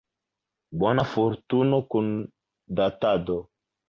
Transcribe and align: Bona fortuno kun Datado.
Bona 0.83 1.03
fortuno 1.11 1.79
kun 1.95 2.09
Datado. 2.81 3.37